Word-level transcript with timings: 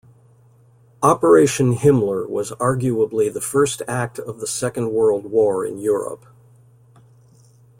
Operation 1.03 1.75
Himmler 1.75 2.27
was 2.27 2.49
arguably 2.53 3.31
the 3.31 3.39
first 3.39 3.83
act 3.87 4.17
of 4.17 4.39
the 4.39 4.47
Second 4.47 4.89
World 4.93 5.25
War 5.27 5.63
in 5.63 5.77
Europe. 5.77 6.25